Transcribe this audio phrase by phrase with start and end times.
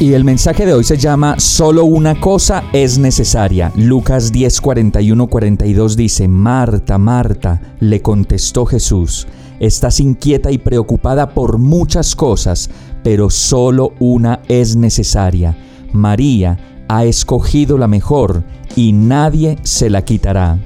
[0.00, 3.72] Y el mensaje de hoy se llama Solo una cosa es necesaria.
[3.76, 9.28] Lucas 10, 41, 42 dice, Marta, Marta, le contestó Jesús,
[9.60, 12.70] estás inquieta y preocupada por muchas cosas,
[13.04, 15.56] pero solo una es necesaria.
[15.92, 18.42] María ha escogido la mejor
[18.74, 20.58] y nadie se la quitará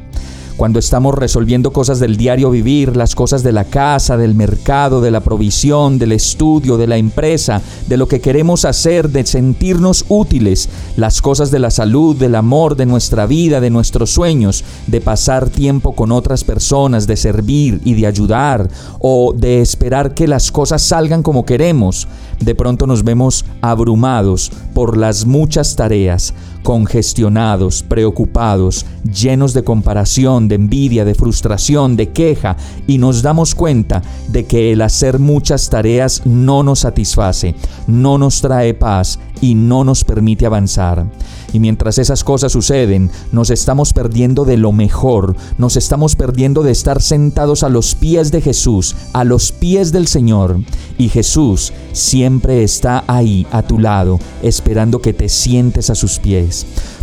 [0.58, 5.12] cuando estamos resolviendo cosas del diario vivir, las cosas de la casa, del mercado, de
[5.12, 10.68] la provisión, del estudio, de la empresa, de lo que queremos hacer, de sentirnos útiles,
[10.96, 15.48] las cosas de la salud, del amor, de nuestra vida, de nuestros sueños, de pasar
[15.48, 18.68] tiempo con otras personas, de servir y de ayudar,
[18.98, 22.08] o de esperar que las cosas salgan como queremos,
[22.40, 30.56] de pronto nos vemos abrumados por las muchas tareas, congestionados, preocupados, llenos de comparación, de
[30.56, 32.56] envidia, de frustración, de queja,
[32.86, 37.54] y nos damos cuenta de que el hacer muchas tareas no nos satisface,
[37.86, 41.06] no nos trae paz y no nos permite avanzar.
[41.52, 46.72] Y mientras esas cosas suceden, nos estamos perdiendo de lo mejor, nos estamos perdiendo de
[46.72, 50.60] estar sentados a los pies de Jesús, a los pies del Señor.
[50.98, 56.47] Y Jesús siempre está ahí a tu lado, esperando que te sientes a sus pies.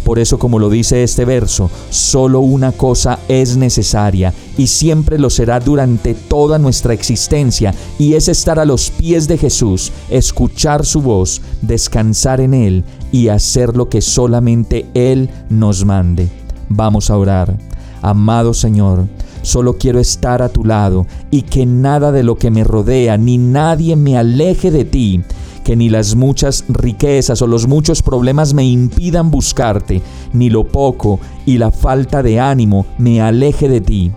[0.04, 5.30] Por eso, como lo dice este verso, solo una cosa es necesaria y siempre lo
[5.30, 11.02] será durante toda nuestra existencia, y es estar a los pies de Jesús, escuchar su
[11.02, 16.30] voz, descansar en Él y hacer lo que solamente Él nos mande.
[16.70, 17.58] Vamos a orar.
[18.02, 19.08] Amado Señor,
[19.46, 23.38] solo quiero estar a tu lado y que nada de lo que me rodea ni
[23.38, 25.24] nadie me aleje de ti
[25.66, 30.02] que ni las muchas riquezas o los muchos problemas me impidan buscarte,
[30.32, 34.12] ni lo poco y la falta de ánimo me aleje de ti.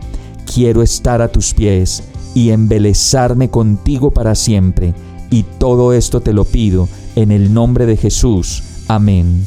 [0.53, 4.95] Quiero estar a tus pies y embelezarme contigo para siempre.
[5.31, 8.62] Y todo esto te lo pido en el nombre de Jesús.
[8.87, 9.47] Amén.